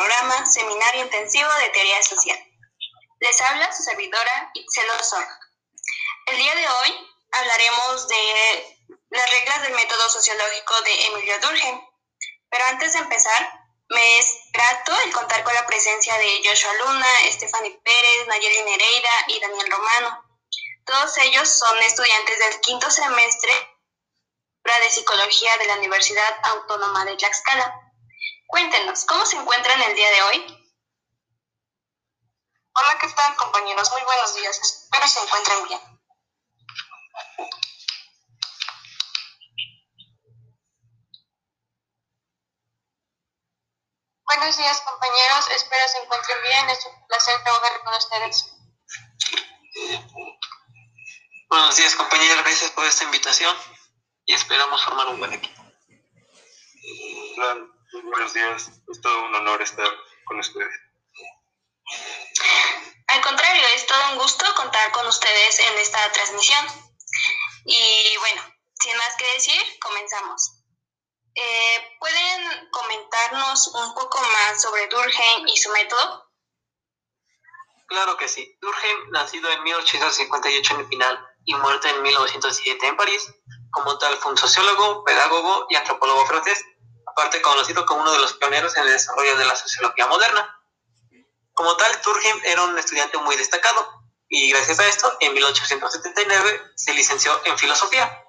programa, 0.00 0.46
Seminario 0.46 1.02
Intensivo 1.02 1.50
de 1.60 1.68
Teoría 1.68 2.02
Social. 2.02 2.38
Les 3.20 3.38
habla 3.42 3.70
su 3.70 3.82
servidora 3.82 4.50
Ixelo 4.54 4.94
Zorro. 5.04 5.36
El 6.24 6.38
día 6.38 6.54
de 6.54 6.68
hoy 6.68 7.08
hablaremos 7.32 8.08
de 8.08 8.78
las 9.10 9.30
reglas 9.30 9.62
del 9.62 9.74
método 9.74 10.08
sociológico 10.08 10.80
de 10.80 11.06
Emilio 11.06 11.38
Durkheim. 11.40 11.80
Pero 12.48 12.64
antes 12.64 12.94
de 12.94 13.00
empezar, 13.00 13.52
me 13.90 14.18
es 14.18 14.38
grato 14.54 14.98
el 15.04 15.12
contar 15.12 15.44
con 15.44 15.52
la 15.52 15.66
presencia 15.66 16.16
de 16.16 16.40
Joshua 16.46 16.72
Luna, 16.72 17.08
Stephanie 17.32 17.78
Pérez, 17.84 18.26
Nayeli 18.26 18.62
Nereida 18.62 19.10
y 19.28 19.40
Daniel 19.40 19.70
Romano. 19.70 20.24
Todos 20.86 21.18
ellos 21.18 21.46
son 21.46 21.78
estudiantes 21.82 22.38
del 22.38 22.60
quinto 22.62 22.90
semestre 22.90 23.52
de 24.64 24.90
Psicología 24.90 25.50
de 25.58 25.66
la 25.66 25.76
Universidad 25.76 26.38
Autónoma 26.44 27.04
de 27.04 27.16
Tlaxcala. 27.16 27.79
Cuéntenos, 28.50 29.04
¿cómo 29.04 29.24
se 29.24 29.36
encuentran 29.36 29.80
el 29.80 29.94
día 29.94 30.10
de 30.10 30.22
hoy? 30.22 30.72
Hola, 32.72 32.98
¿qué 33.00 33.06
tal 33.08 33.36
compañeros? 33.36 33.92
Muy 33.92 34.02
buenos 34.02 34.34
días. 34.34 34.58
Espero 34.58 35.06
se 35.06 35.20
encuentren 35.20 35.68
bien. 35.68 35.80
Buenos 44.24 44.56
días 44.56 44.80
compañeros, 44.80 45.48
espero 45.54 45.88
se 45.88 45.98
encuentren 45.98 46.42
bien. 46.42 46.70
Es 46.70 46.86
un 46.86 47.06
placer 47.06 47.40
trabajar 47.44 47.84
con 47.84 47.94
ustedes. 47.94 48.52
Buenos 51.48 51.76
días 51.76 51.94
compañeros, 51.94 52.42
gracias 52.42 52.70
por 52.72 52.84
esta 52.84 53.04
invitación 53.04 53.56
y 54.24 54.32
esperamos 54.32 54.84
formar 54.84 55.06
un 55.06 55.20
buen 55.20 55.34
equipo. 55.34 55.62
Buenos 57.92 58.32
días, 58.32 58.70
es 58.88 59.00
todo 59.00 59.24
un 59.24 59.34
honor 59.34 59.60
estar 59.62 59.88
con 60.24 60.38
ustedes. 60.38 60.74
Al 63.08 63.20
contrario, 63.22 63.62
es 63.74 63.86
todo 63.86 64.12
un 64.12 64.18
gusto 64.18 64.44
contar 64.54 64.92
con 64.92 65.06
ustedes 65.06 65.58
en 65.58 65.78
esta 65.78 66.10
transmisión. 66.12 66.66
Y 67.64 68.16
bueno, 68.18 68.42
sin 68.80 68.96
más 68.96 69.16
que 69.16 69.32
decir, 69.34 69.60
comenzamos. 69.80 70.62
Eh, 71.34 71.96
¿Pueden 71.98 72.70
comentarnos 72.70 73.68
un 73.68 73.94
poco 73.94 74.20
más 74.20 74.62
sobre 74.62 74.86
Durkheim 74.88 75.48
y 75.48 75.56
su 75.56 75.70
método? 75.70 76.30
Claro 77.88 78.16
que 78.16 78.28
sí. 78.28 78.56
Durkheim, 78.60 79.10
nacido 79.10 79.50
en 79.50 79.62
1858 79.64 80.74
en 80.74 80.80
Epinal 80.80 81.26
y 81.44 81.54
muerto 81.54 81.88
en 81.88 82.02
1907 82.02 82.86
en 82.86 82.96
París, 82.96 83.34
como 83.70 83.98
tal, 83.98 84.16
fue 84.18 84.32
un 84.32 84.38
sociólogo, 84.38 85.04
pedagogo 85.04 85.66
y 85.68 85.76
antropólogo 85.76 86.26
francés, 86.26 86.64
aparte 87.20 87.42
conocido 87.42 87.84
como 87.84 88.00
uno 88.00 88.12
de 88.12 88.18
los 88.18 88.32
pioneros 88.34 88.74
en 88.76 88.84
el 88.84 88.92
desarrollo 88.92 89.36
de 89.36 89.44
la 89.44 89.54
sociología 89.54 90.06
moderna. 90.06 90.58
Como 91.52 91.76
tal, 91.76 92.00
Durkheim 92.02 92.40
era 92.44 92.62
un 92.62 92.78
estudiante 92.78 93.18
muy 93.18 93.36
destacado 93.36 93.86
y 94.28 94.50
gracias 94.50 94.80
a 94.80 94.86
esto, 94.86 95.16
en 95.20 95.34
1879 95.34 96.72
se 96.76 96.94
licenció 96.94 97.38
en 97.44 97.58
filosofía. 97.58 98.24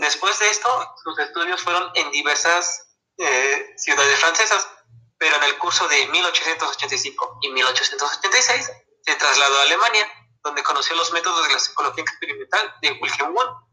Después 0.00 0.38
de 0.38 0.50
esto, 0.50 0.68
sus 1.02 1.18
estudios 1.18 1.62
fueron 1.62 1.90
en 1.94 2.10
diversas 2.10 2.94
eh, 3.16 3.74
ciudades 3.78 4.20
francesas, 4.20 4.68
pero 5.16 5.36
en 5.36 5.44
el 5.44 5.56
curso 5.56 5.88
de 5.88 6.06
1885 6.08 7.38
y 7.40 7.50
1886 7.52 8.70
se 9.00 9.14
trasladó 9.14 9.58
a 9.60 9.62
Alemania, 9.62 10.06
donde 10.42 10.62
conoció 10.62 10.94
los 10.94 11.10
métodos 11.12 11.46
de 11.46 11.54
la 11.54 11.58
psicología 11.58 12.02
experimental 12.02 12.74
de 12.82 12.92
Wilhelm 13.00 13.34
Wundt 13.34 13.68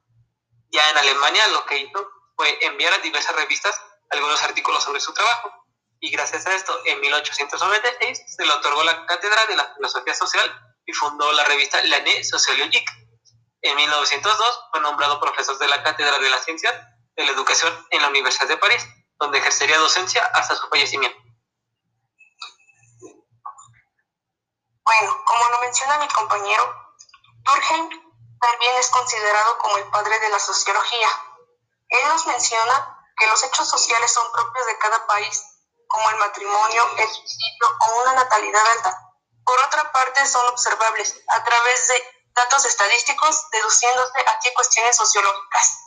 ya 0.71 0.89
en 0.89 0.97
Alemania 0.97 1.47
lo 1.49 1.65
que 1.65 1.77
hizo 1.77 2.11
fue 2.35 2.65
enviar 2.65 2.93
a 2.93 2.97
diversas 2.99 3.35
revistas 3.35 3.79
algunos 4.09 4.41
artículos 4.43 4.83
sobre 4.83 4.99
su 4.99 5.13
trabajo. 5.13 5.51
Y 5.99 6.11
gracias 6.11 6.45
a 6.45 6.53
esto, 6.53 6.77
en 6.85 6.99
1896 7.01 8.21
se 8.27 8.45
le 8.45 8.51
otorgó 8.51 8.83
la 8.83 9.05
cátedra 9.05 9.45
de 9.47 9.55
la 9.55 9.73
filosofía 9.73 10.13
social 10.13 10.75
y 10.85 10.93
fundó 10.93 11.31
la 11.33 11.43
revista 11.45 11.81
L'Année 11.83 12.23
Sociologique. 12.23 12.85
En 13.61 13.75
1902 13.75 14.59
fue 14.71 14.81
nombrado 14.81 15.19
profesor 15.19 15.57
de 15.57 15.67
la 15.67 15.81
cátedra 15.81 16.19
de 16.19 16.29
la 16.29 16.37
ciencia 16.39 16.71
de 17.15 17.25
la 17.25 17.31
educación 17.31 17.87
en 17.89 18.01
la 18.01 18.09
Universidad 18.09 18.47
de 18.47 18.57
París, 18.57 18.85
donde 19.17 19.39
ejercería 19.39 19.77
docencia 19.79 20.23
hasta 20.33 20.55
su 20.55 20.67
fallecimiento. 20.67 21.17
Bueno, 24.83 25.23
como 25.25 25.49
lo 25.49 25.61
menciona 25.61 25.97
mi 25.97 26.07
compañero, 26.09 26.93
Durkheim 27.43 27.89
también 28.39 28.75
es 28.77 28.89
considerado 28.89 29.57
como 29.57 29.77
el 29.77 29.85
padre 29.85 30.19
de 30.19 30.29
la 30.29 30.39
sociología. 30.39 31.07
Él 31.89 32.07
nos 32.07 32.27
menciona 32.27 32.94
que 33.17 33.27
los 33.27 33.43
hechos 33.43 33.69
sociales 33.69 34.11
son 34.11 34.31
propios 34.31 34.65
de 34.65 34.77
cada 34.77 35.05
país, 35.07 35.43
como 35.87 36.09
el 36.09 36.17
matrimonio, 36.17 36.89
el 36.97 37.09
suicidio 37.09 37.67
o 37.79 38.01
una 38.01 38.13
natalidad 38.13 38.65
alta. 38.77 38.99
Por 39.45 39.59
otra 39.59 39.91
parte, 39.91 40.25
son 40.25 40.47
observables 40.47 41.21
a 41.27 41.43
través 41.43 41.87
de 41.87 42.25
datos 42.33 42.65
estadísticos, 42.65 43.49
deduciéndose 43.51 44.19
a 44.27 44.39
qué 44.39 44.53
cuestiones 44.53 44.95
sociológicas. 44.95 45.77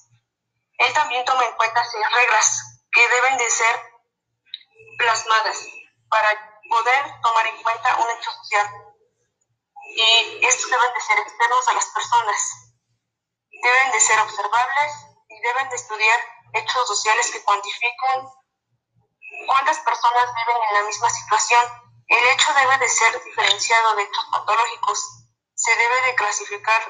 Él 0.79 0.93
también 0.95 1.25
toma 1.25 1.45
en 1.45 1.55
cuenta 1.57 1.85
seis 1.91 2.05
reglas 2.13 2.63
que 2.93 3.09
deben 3.09 3.37
de 3.37 3.51
ser 3.51 3.93
plasmadas 4.99 5.59
para 6.09 6.63
poder 6.71 7.21
tomar 7.23 7.47
en 7.47 7.63
cuenta 7.63 7.97
un 7.97 8.11
hecho 8.11 8.31
social 8.31 8.89
y 9.97 10.47
estos 10.47 10.71
deben 10.71 10.95
de 10.95 11.01
ser 11.01 11.19
externos 11.19 11.69
a 11.69 11.75
las 11.75 11.87
personas. 11.87 12.41
Deben 13.51 13.93
de 13.93 14.01
ser 14.01 14.21
observables 14.21 14.93
y 15.29 15.41
deben 15.41 15.69
de 15.71 15.77
estudiar 15.77 16.21
hechos 16.53 16.89
sociales 16.89 17.31
que 17.31 17.43
cuantifiquen 17.43 18.29
cuántas 19.47 19.79
personas 19.81 20.35
viven 20.35 20.63
en 20.69 20.75
la 20.75 20.83
misma 20.83 21.11
situación. 21.11 21.61
El 22.09 22.27
hecho 22.29 22.53
debe 22.55 22.79
de 22.79 22.89
ser 22.89 23.25
diferenciado 23.25 23.95
de 23.97 24.03
hechos 24.03 24.27
patológicos. 24.33 24.99
Se 25.55 25.75
debe 25.75 26.03
de 26.03 26.15
clasificar 26.15 26.83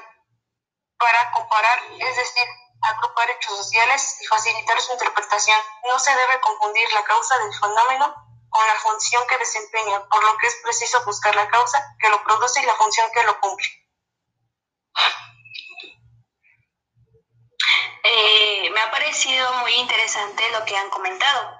para 0.97 1.31
comparar, 1.31 1.79
es 1.97 2.15
decir, 2.15 2.47
agrupar 2.81 3.29
hechos 3.31 3.57
sociales 3.57 4.17
y 4.21 4.25
facilitar 4.27 4.79
su 4.79 4.93
interpretación. 4.93 5.59
No 5.87 5.99
se 5.99 6.15
debe 6.15 6.41
confundir 6.41 6.91
la 6.93 7.03
causa 7.03 7.37
del 7.39 7.53
fenómeno 7.53 8.15
con 8.49 8.67
la 8.67 8.75
función 8.75 9.25
que 9.27 9.37
desempeña, 9.37 10.07
por 10.09 10.23
lo 10.23 10.37
que 10.37 10.47
es 10.47 10.55
preciso 10.63 11.03
buscar 11.05 11.35
la 11.35 11.47
causa 11.49 11.95
que 11.99 12.09
lo 12.09 12.23
produce 12.23 12.61
y 12.61 12.65
la 12.65 12.75
función 12.75 13.09
que 13.13 13.23
lo 13.23 13.39
cumple. 13.39 13.67
Eh, 18.03 18.69
me 18.71 18.79
ha 18.81 18.91
parecido 18.91 19.51
muy 19.59 19.73
interesante 19.73 20.49
lo 20.51 20.63
que 20.65 20.75
han 20.77 20.89
comentado, 20.89 21.51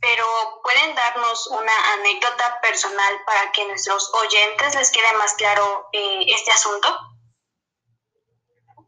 pero 0.00 0.26
¿pueden 0.62 0.94
darnos 0.94 1.46
una 1.48 1.92
anécdota 1.94 2.60
personal 2.60 3.22
para 3.24 3.50
que 3.52 3.64
nuestros 3.64 4.12
oyentes 4.14 4.74
les 4.74 4.90
quede 4.90 5.12
más 5.14 5.34
claro 5.34 5.88
eh, 5.92 6.24
este 6.28 6.52
asunto? 6.52 6.88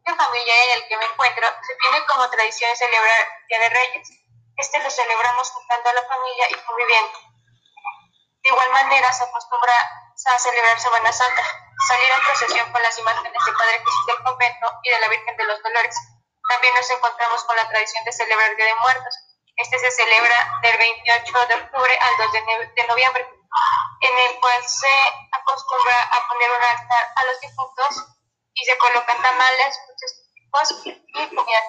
En 0.05 0.15
familia 0.15 0.65
en 0.65 0.71
el 0.81 0.87
que 0.87 0.97
me 0.97 1.05
encuentro 1.05 1.47
se 1.67 1.75
tiene 1.75 2.05
como 2.05 2.29
tradición 2.29 2.75
celebrar 2.75 3.27
Día 3.49 3.59
de 3.59 3.69
Reyes. 3.69 4.09
Este 4.57 4.79
lo 4.79 4.89
celebramos 4.89 5.49
juntando 5.51 5.89
a 5.89 5.93
la 5.93 6.03
familia 6.03 6.45
y 6.49 6.53
conviviendo. 6.65 7.19
De 8.43 8.49
igual 8.49 8.71
manera 8.71 9.11
se 9.11 9.23
acostumbra 9.23 9.73
a 9.73 10.39
celebrar 10.39 10.79
Semana 10.79 11.11
Santa, 11.11 11.43
salir 11.87 12.13
a 12.13 12.23
procesión 12.23 12.71
con 12.71 12.81
las 12.81 12.97
imágenes 12.99 13.33
de 13.33 13.51
Padre 13.51 13.79
Jesús 13.79 14.05
del 14.05 14.23
convento 14.23 14.67
y 14.83 14.89
de 14.91 14.99
la 14.99 15.07
Virgen 15.09 15.37
de 15.37 15.43
los 15.43 15.61
Dolores. 15.63 15.97
También 16.49 16.73
nos 16.75 16.89
encontramos 16.89 17.43
con 17.43 17.55
la 17.55 17.67
tradición 17.69 18.03
de 18.05 18.11
celebrar 18.11 18.55
Día 18.55 18.65
de 18.65 18.75
Muertos. 18.75 19.15
Este 19.57 19.79
se 19.79 19.91
celebra 19.91 20.59
del 20.61 20.77
28 20.77 21.47
de 21.47 21.55
octubre 21.55 21.97
al 21.99 22.17
2 22.17 22.31
de, 22.75 22.87
noviembre, 22.87 23.25
en 24.01 24.19
el 24.19 24.39
cual 24.39 24.63
se 24.67 24.93
acostumbra 25.31 26.01
a 26.03 26.27
poner 26.27 26.49
un 26.51 26.63
altar 26.63 27.13
a 27.15 27.25
los 27.25 27.39
difuntos 27.39 28.05
y 28.53 28.65
se 28.65 28.77
colocan 28.77 29.21
tamales, 29.21 29.79
muchos 29.87 30.85
y 30.85 31.35
comida. 31.35 31.61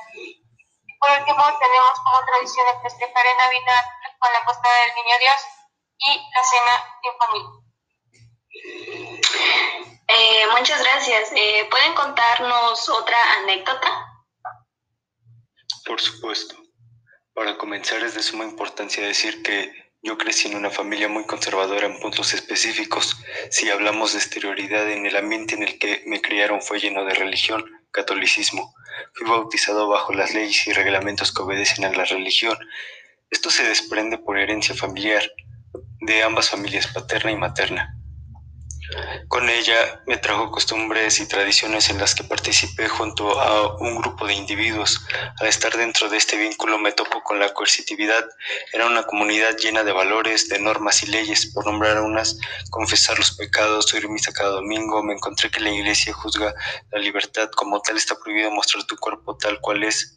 por 1.01 1.11
último, 1.11 1.59
tenemos 1.59 2.01
como 2.05 2.27
tradición 2.27 2.67
el 2.75 2.83
festejar 2.83 3.27
en 3.27 3.39
Navidad 3.39 3.85
con 4.19 4.33
la 4.33 4.45
costa 4.45 4.69
del 4.69 4.95
Niño 4.97 5.19
Dios 5.19 5.41
y 5.99 6.31
la 6.35 6.45
cena 6.45 6.99
en 7.03 7.19
familia. 7.19 7.67
Eh, 10.09 10.47
muchas 10.59 10.83
gracias. 10.83 11.31
Eh, 11.35 11.67
¿Pueden 11.71 11.95
contarnos 11.95 12.89
otra 12.89 13.19
anécdota? 13.35 14.06
Por 15.87 16.01
supuesto. 16.01 16.57
Para 17.33 17.57
comenzar 17.57 18.03
es 18.03 18.15
de 18.17 18.23
suma 18.23 18.45
importancia 18.45 19.07
decir 19.07 19.41
que 19.43 19.73
yo 20.03 20.19
crecí 20.19 20.49
en 20.49 20.57
una 20.57 20.71
familia 20.71 21.09
muy 21.09 21.25
conservadora 21.27 21.87
en 21.87 22.01
puntos 22.01 22.35
específicos. 22.35 23.17
Si 23.51 23.71
hablamos 23.71 24.13
de 24.13 24.19
exterioridad 24.19 24.91
en 24.91 25.07
el 25.07 25.17
ambiente 25.17 25.55
en 25.55 25.63
el 25.63 25.79
que 25.79 26.03
me 26.07 26.21
criaron 26.21 26.61
fue 26.61 26.81
lleno 26.81 27.05
de 27.05 27.15
religión, 27.15 27.65
catolicismo. 27.93 28.75
Fui 29.15 29.29
bautizado 29.29 29.89
bajo 29.89 30.13
las 30.13 30.35
leyes 30.35 30.67
y 30.67 30.73
reglamentos 30.73 31.33
que 31.33 31.43
obedecen 31.43 31.85
a 31.85 31.93
la 31.93 32.05
religión. 32.05 32.59
Esto 33.31 33.51
se 33.51 33.63
desprende 33.63 34.19
por 34.19 34.39
herencia 34.39 34.75
familiar 34.75 35.31
de 36.01 36.23
ambas 36.25 36.51
familias, 36.51 36.89
paterna 36.89 37.31
y 37.31 37.37
materna. 37.37 37.97
Con 39.29 39.49
ella 39.49 40.03
me 40.07 40.17
trajo 40.17 40.51
costumbres 40.51 41.19
y 41.21 41.27
tradiciones 41.27 41.91
en 41.91 41.99
las 41.99 42.15
que 42.15 42.25
participé 42.25 42.89
junto 42.89 43.41
a 43.41 43.77
un 43.79 43.97
grupo 43.97 44.27
de 44.27 44.35
individuos. 44.35 45.05
Al 45.41 45.49
estar 45.49 45.77
dentro 45.77 46.09
de 46.09 46.17
este 46.17 46.37
vínculo 46.37 46.79
me 46.79 46.93
topo 46.93 47.23
con 47.23 47.39
la 47.39 47.53
coercitividad. 47.53 48.25
Era 48.73 48.87
una 48.87 49.03
comunidad 49.03 49.57
llena 49.57 49.83
de 49.83 49.93
valores, 49.93 50.49
de 50.49 50.59
normas 50.59 51.03
y 51.03 51.07
leyes. 51.07 51.53
Por 51.53 51.67
nombrar 51.67 52.01
unas, 52.01 52.39
confesar 52.71 53.19
los 53.19 53.33
pecados, 53.37 53.93
oír 53.93 54.09
misa 54.09 54.33
cada 54.33 54.51
domingo. 54.51 55.03
Me 55.03 55.15
encontré 55.15 55.51
que 55.51 55.61
la 55.61 55.71
iglesia 55.71 56.13
juzga 56.13 56.55
la 56.91 56.99
libertad 56.99 57.51
como 57.57 57.81
tal. 57.81 57.97
Está 57.97 58.17
prohibido 58.17 58.51
mostrar 58.51 58.85
tu 58.85 58.97
cuerpo 58.97 59.37
tal 59.37 59.61
cual 59.61 59.85
es 59.85 60.17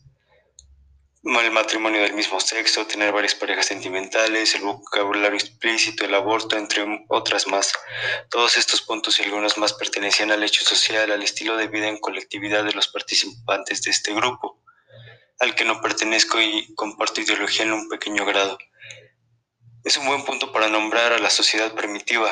el 1.23 1.51
matrimonio 1.51 2.01
del 2.01 2.13
mismo 2.13 2.39
sexo, 2.39 2.87
tener 2.87 3.11
varias 3.11 3.35
parejas 3.35 3.65
sentimentales, 3.65 4.55
el 4.55 4.61
vocabulario 4.61 5.37
explícito, 5.37 6.05
el 6.05 6.15
aborto, 6.15 6.57
entre 6.57 6.85
otras 7.09 7.47
más. 7.47 7.73
Todos 8.29 8.55
estos 8.55 8.81
puntos 8.81 9.19
y 9.19 9.23
algunos 9.23 9.57
más 9.57 9.73
pertenecían 9.73 10.31
al 10.31 10.43
hecho 10.43 10.63
social, 10.63 11.11
al 11.11 11.21
estilo 11.21 11.57
de 11.57 11.67
vida 11.67 11.87
en 11.87 11.97
colectividad 11.97 12.63
de 12.63 12.71
los 12.71 12.87
participantes 12.87 13.81
de 13.81 13.91
este 13.91 14.13
grupo, 14.13 14.61
al 15.39 15.55
que 15.55 15.65
no 15.65 15.81
pertenezco 15.81 16.39
y 16.39 16.73
comparto 16.75 17.21
ideología 17.21 17.65
en 17.65 17.73
un 17.73 17.89
pequeño 17.89 18.25
grado. 18.25 18.57
Es 19.83 19.97
un 19.97 20.07
buen 20.07 20.23
punto 20.23 20.51
para 20.51 20.69
nombrar 20.69 21.13
a 21.13 21.19
la 21.19 21.29
sociedad 21.29 21.73
primitiva. 21.73 22.31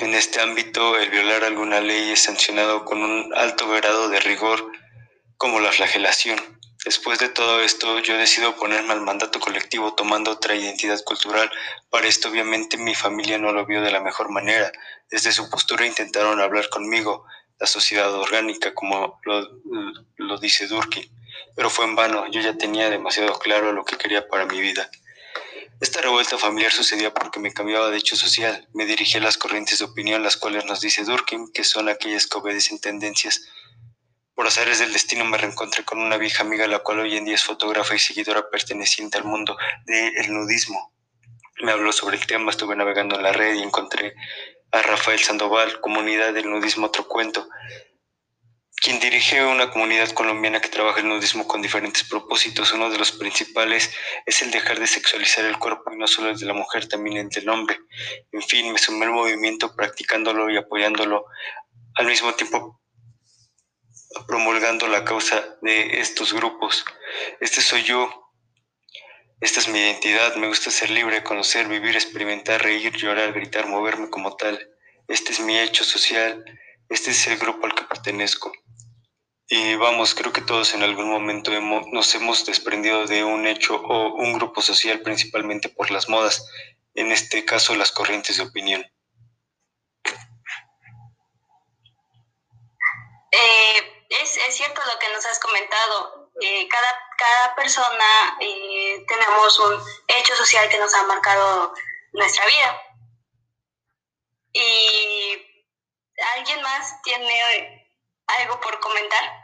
En 0.00 0.14
este 0.14 0.40
ámbito, 0.40 0.98
el 0.98 1.10
violar 1.10 1.44
alguna 1.44 1.80
ley 1.80 2.10
es 2.10 2.20
sancionado 2.20 2.84
con 2.84 3.02
un 3.02 3.34
alto 3.34 3.68
grado 3.68 4.08
de 4.08 4.20
rigor, 4.20 4.70
como 5.36 5.60
la 5.60 5.72
flagelación 5.72 6.61
Después 6.84 7.20
de 7.20 7.28
todo 7.28 7.62
esto, 7.62 8.00
yo 8.00 8.16
decido 8.16 8.56
ponerme 8.56 8.92
al 8.92 9.02
mandato 9.02 9.38
colectivo 9.38 9.94
tomando 9.94 10.32
otra 10.32 10.56
identidad 10.56 11.00
cultural. 11.04 11.48
Para 11.90 12.08
esto, 12.08 12.28
obviamente, 12.28 12.76
mi 12.76 12.94
familia 12.94 13.38
no 13.38 13.52
lo 13.52 13.64
vio 13.66 13.82
de 13.82 13.92
la 13.92 14.00
mejor 14.00 14.30
manera. 14.30 14.72
Desde 15.08 15.30
su 15.30 15.48
postura 15.48 15.86
intentaron 15.86 16.40
hablar 16.40 16.68
conmigo, 16.70 17.24
la 17.60 17.68
sociedad 17.68 18.12
orgánica, 18.12 18.74
como 18.74 19.20
lo, 19.24 19.60
lo 20.16 20.38
dice 20.38 20.66
Durkheim. 20.66 21.08
Pero 21.54 21.70
fue 21.70 21.84
en 21.84 21.94
vano, 21.94 22.26
yo 22.30 22.40
ya 22.40 22.58
tenía 22.58 22.90
demasiado 22.90 23.38
claro 23.38 23.72
lo 23.72 23.84
que 23.84 23.96
quería 23.96 24.26
para 24.26 24.46
mi 24.46 24.60
vida. 24.60 24.90
Esta 25.80 26.00
revuelta 26.00 26.38
familiar 26.38 26.72
sucedía 26.72 27.14
porque 27.14 27.38
me 27.38 27.52
cambiaba 27.52 27.90
de 27.90 27.98
hecho 27.98 28.16
social. 28.16 28.68
Me 28.72 28.86
dirigí 28.86 29.18
a 29.18 29.20
las 29.20 29.36
corrientes 29.36 29.78
de 29.78 29.84
opinión, 29.84 30.22
las 30.22 30.36
cuales 30.36 30.64
nos 30.64 30.80
dice 30.80 31.04
Durkheim, 31.04 31.52
que 31.52 31.62
son 31.62 31.88
aquellas 31.88 32.26
que 32.26 32.38
obedecen 32.38 32.80
tendencias 32.80 33.42
por 34.34 34.46
azares 34.46 34.78
del 34.78 34.92
destino 34.92 35.24
me 35.24 35.38
reencontré 35.38 35.84
con 35.84 35.98
una 35.98 36.16
vieja 36.16 36.42
amiga, 36.42 36.66
la 36.66 36.80
cual 36.80 37.00
hoy 37.00 37.16
en 37.16 37.24
día 37.24 37.34
es 37.34 37.44
fotógrafa 37.44 37.94
y 37.94 37.98
seguidora 37.98 38.48
perteneciente 38.50 39.18
al 39.18 39.24
mundo 39.24 39.56
del 39.84 40.32
nudismo. 40.32 40.92
Me 41.62 41.72
habló 41.72 41.92
sobre 41.92 42.16
el 42.16 42.26
tema, 42.26 42.50
estuve 42.50 42.74
navegando 42.74 43.16
en 43.16 43.22
la 43.22 43.32
red 43.32 43.54
y 43.54 43.62
encontré 43.62 44.14
a 44.72 44.82
Rafael 44.82 45.20
Sandoval, 45.20 45.80
Comunidad 45.80 46.32
del 46.32 46.50
Nudismo 46.50 46.86
Otro 46.86 47.06
Cuento, 47.06 47.46
quien 48.82 48.98
dirige 48.98 49.44
una 49.44 49.70
comunidad 49.70 50.10
colombiana 50.10 50.60
que 50.60 50.68
trabaja 50.68 51.00
el 51.00 51.08
nudismo 51.08 51.46
con 51.46 51.62
diferentes 51.62 52.02
propósitos. 52.02 52.72
Uno 52.72 52.90
de 52.90 52.98
los 52.98 53.12
principales 53.12 53.94
es 54.26 54.42
el 54.42 54.50
dejar 54.50 54.80
de 54.80 54.88
sexualizar 54.88 55.44
el 55.44 55.58
cuerpo 55.58 55.92
y 55.92 55.98
no 55.98 56.08
solo 56.08 56.30
el 56.30 56.38
de 56.38 56.46
la 56.46 56.54
mujer, 56.54 56.88
también 56.88 57.18
el 57.18 57.28
del 57.28 57.48
hombre. 57.48 57.78
En 58.32 58.42
fin, 58.42 58.72
me 58.72 58.78
sumé 58.78 59.04
al 59.04 59.12
movimiento 59.12 59.76
practicándolo 59.76 60.50
y 60.50 60.56
apoyándolo 60.56 61.26
al 61.94 62.06
mismo 62.06 62.32
tiempo 62.32 62.81
promulgando 64.26 64.88
la 64.88 65.04
causa 65.04 65.56
de 65.62 66.00
estos 66.00 66.32
grupos. 66.32 66.84
Este 67.40 67.60
soy 67.60 67.82
yo, 67.82 68.22
esta 69.40 69.58
es 69.58 69.68
mi 69.68 69.80
identidad, 69.80 70.36
me 70.36 70.46
gusta 70.46 70.70
ser 70.70 70.90
libre, 70.90 71.24
conocer, 71.24 71.66
vivir, 71.66 71.96
experimentar, 71.96 72.62
reír, 72.62 72.92
llorar, 72.96 73.32
gritar, 73.32 73.66
moverme 73.66 74.08
como 74.08 74.36
tal. 74.36 74.70
Este 75.08 75.32
es 75.32 75.40
mi 75.40 75.58
hecho 75.58 75.82
social, 75.82 76.44
este 76.88 77.10
es 77.10 77.26
el 77.26 77.38
grupo 77.38 77.66
al 77.66 77.74
que 77.74 77.82
pertenezco. 77.82 78.52
Y 79.48 79.74
vamos, 79.74 80.14
creo 80.14 80.32
que 80.32 80.42
todos 80.42 80.74
en 80.74 80.82
algún 80.82 81.10
momento 81.10 81.50
nos 81.60 82.14
hemos 82.14 82.46
desprendido 82.46 83.06
de 83.06 83.24
un 83.24 83.46
hecho 83.46 83.76
o 83.76 84.14
un 84.14 84.32
grupo 84.34 84.62
social 84.62 85.00
principalmente 85.00 85.68
por 85.68 85.90
las 85.90 86.08
modas, 86.08 86.46
en 86.94 87.10
este 87.10 87.44
caso 87.44 87.74
las 87.74 87.90
corrientes 87.90 88.36
de 88.36 88.44
opinión. 88.44 88.86
Eh, 93.32 94.01
es, 94.20 94.36
es 94.36 94.56
cierto 94.56 94.80
lo 94.84 94.98
que 94.98 95.08
nos 95.12 95.24
has 95.26 95.38
comentado. 95.38 96.30
Cada, 96.70 97.08
cada 97.18 97.54
persona 97.54 98.36
eh, 98.40 99.04
tenemos 99.06 99.58
un 99.60 99.80
hecho 100.08 100.34
social 100.34 100.68
que 100.68 100.78
nos 100.78 100.92
ha 100.94 101.02
marcado 101.04 101.74
nuestra 102.12 102.44
vida. 102.46 102.82
¿Y 104.52 105.66
alguien 106.36 106.62
más 106.62 107.00
tiene 107.02 107.88
algo 108.26 108.60
por 108.60 108.78
comentar? 108.80 109.42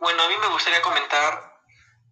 Bueno, 0.00 0.22
a 0.22 0.28
mí 0.28 0.36
me 0.38 0.48
gustaría 0.48 0.82
comentar 0.82 1.50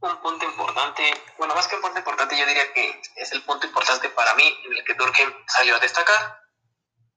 un 0.00 0.16
punto 0.20 0.44
importante, 0.44 1.24
bueno, 1.38 1.54
más 1.54 1.66
que 1.66 1.74
un 1.74 1.82
punto 1.82 1.98
importante, 1.98 2.38
yo 2.38 2.46
diría 2.46 2.72
que 2.72 3.00
es 3.16 3.32
el 3.32 3.42
punto 3.42 3.66
importante 3.66 4.08
para 4.10 4.34
mí 4.34 4.60
en 4.64 4.76
el 4.76 4.84
que 4.84 4.94
Durkheim 4.94 5.32
salió 5.48 5.74
a 5.74 5.80
destacar 5.80 6.37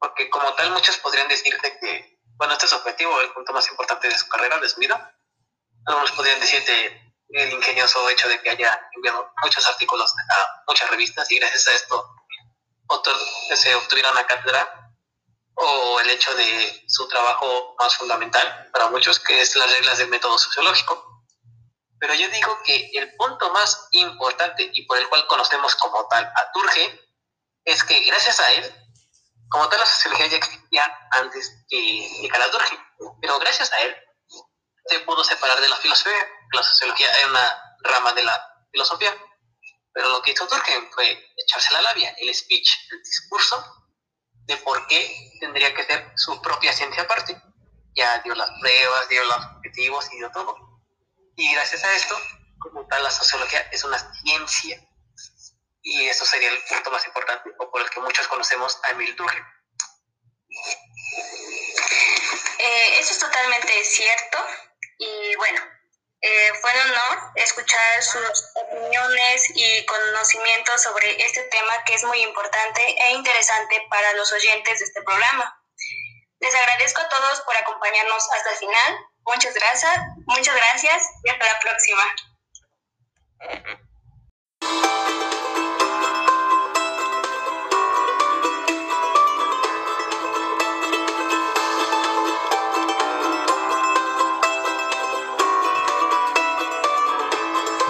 porque 0.02 0.30
como 0.32 0.52
tal 0.56 0.72
muchos 0.72 0.98
podrían 0.98 1.28
decirte 1.28 1.78
que, 1.80 2.20
bueno, 2.38 2.54
este 2.54 2.66
es 2.66 2.72
su 2.72 2.78
objetivo, 2.78 3.22
el 3.22 3.32
punto 3.34 3.54
más 3.54 3.70
importante 3.70 4.10
de 4.10 4.18
su 4.18 4.28
carrera, 4.28 4.58
de 4.58 4.68
su 4.68 4.80
vida. 4.80 5.16
Algunos 5.86 6.12
podrían 6.14 6.40
decirte 6.40 7.14
el 7.30 7.54
ingenioso 7.54 8.10
hecho 8.10 8.28
de 8.28 8.42
que 8.42 8.50
haya 8.50 8.90
enviado 8.96 9.32
muchos 9.44 9.66
artículos 9.68 10.14
a 10.18 10.64
muchas 10.68 10.90
revistas 10.90 11.30
y 11.32 11.38
gracias 11.38 11.68
a 11.68 11.74
esto 11.74 12.16
se 13.56 13.76
obtuviera 13.76 14.12
una 14.12 14.26
cátedra, 14.26 14.92
o 15.54 16.00
el 16.00 16.10
hecho 16.10 16.34
de 16.34 16.84
su 16.88 17.08
trabajo 17.08 17.76
más 17.78 17.96
fundamental 17.96 18.70
para 18.74 18.90
muchos, 18.90 19.20
que 19.20 19.40
es 19.42 19.56
las 19.56 19.72
reglas 19.72 19.98
del 20.00 20.10
método 20.10 20.38
sociológico. 20.38 21.24
Pero 22.00 22.16
yo 22.16 22.28
digo 22.30 22.58
que 22.64 22.90
el 22.94 23.16
punto 23.16 23.52
más 23.52 23.88
importante 23.92 24.70
y 24.74 24.86
por 24.88 24.98
el 24.98 25.08
cual 25.10 25.28
conocemos 25.28 25.76
como 25.76 26.08
tal 26.08 26.26
a 26.26 26.52
Turge 26.52 27.00
es 27.64 27.84
que 27.84 28.00
gracias 28.06 28.40
a 28.40 28.52
él 28.54 28.81
como 29.52 29.68
tal, 29.68 29.80
la 29.80 29.86
sociología 29.86 30.28
ya 30.28 30.38
existía 30.38 31.00
antes 31.12 31.66
que, 31.70 32.30
que 32.32 32.40
la 32.40 32.46
pero 33.22 33.38
gracias 33.38 33.70
a 33.74 33.82
él 33.82 33.96
se 34.86 35.00
pudo 35.02 35.24
separar 35.26 35.60
de 35.60 35.68
la 35.68 35.76
filosofía. 35.76 36.26
La 36.54 36.64
sociología 36.64 37.14
era 37.18 37.28
una 37.28 37.78
rama 37.84 38.14
de 38.14 38.24
la 38.24 38.66
filosofía, 38.72 39.14
pero 39.94 40.08
lo 40.08 40.22
que 40.22 40.32
hizo 40.32 40.48
Durkheim 40.48 40.90
fue 40.92 41.22
echarse 41.36 41.74
la 41.74 41.82
labia, 41.82 42.16
el 42.20 42.34
speech, 42.34 42.70
el 42.92 43.04
discurso 43.04 43.86
de 44.46 44.56
por 44.58 44.88
qué 44.88 45.38
tendría 45.42 45.74
que 45.74 45.84
ser 45.84 46.14
su 46.16 46.42
propia 46.42 46.72
ciencia 46.72 47.04
aparte. 47.04 47.40
Ya 47.94 48.20
dio 48.20 48.34
las 48.36 48.50
pruebas, 48.62 49.10
dio 49.10 49.24
los 49.26 49.46
objetivos 49.58 50.14
y 50.14 50.18
dio 50.18 50.32
todo. 50.32 50.56
Y 51.36 51.54
gracias 51.54 51.84
a 51.84 51.94
esto, 51.94 52.18
como 52.60 52.88
tal, 52.88 53.04
la 53.04 53.12
sociología 53.12 53.60
es 53.74 53.84
una 53.84 54.00
ciencia 54.24 54.82
y 55.84 56.08
eso 56.08 56.26
sería 56.26 56.50
el 56.50 56.64
punto 56.64 56.92
más 56.92 57.06
importante, 57.06 57.50
o 57.58 57.72
por 57.72 57.82
el 57.82 57.90
que 57.90 58.00
muchos 58.00 58.28
conocemos 58.28 58.80
a 58.84 58.92
Emil 58.92 59.16
Durkheim. 59.16 59.46
Eh, 62.60 63.00
eso 63.00 63.14
es 63.14 63.20
totalmente 63.20 63.84
cierto 63.84 64.38
y 65.00 65.36
bueno, 65.36 65.62
eh, 66.22 66.54
fue 66.62 66.72
un 66.72 66.92
honor 66.92 67.32
escuchar 67.36 68.04
sus 68.04 68.52
opiniones 68.54 69.50
y 69.56 69.84
conocimientos 69.86 70.84
sobre 70.84 71.20
este 71.26 71.42
tema 71.44 71.84
que 71.86 71.96
es 71.96 72.04
muy 72.04 72.22
importante 72.22 72.82
e 72.84 73.12
interesante 73.14 73.84
para 73.90 74.14
los 74.14 74.32
oyentes 74.32 74.80
de 74.80 74.86
este 74.86 75.02
programa. 75.02 75.58
Les 76.40 76.54
agradezco 76.54 77.02
a 77.02 77.10
todos 77.10 77.42
por 77.42 77.58
acompañarnos 77.58 78.30
hasta 78.34 78.52
el 78.52 78.58
final. 78.58 79.00
Muchas 79.26 79.56
gracias, 79.56 80.00
muchas 80.28 80.56
gracias 80.56 81.04
y 81.24 81.30
hasta 81.30 81.46
la 81.48 81.60
próxima. 81.60 82.04